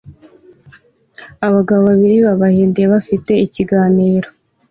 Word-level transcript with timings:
Abagabo 1.47 1.81
babiri 1.89 2.17
b'Abahinde 2.25 2.81
bafite 2.93 3.31
ikiganiro 3.45 4.27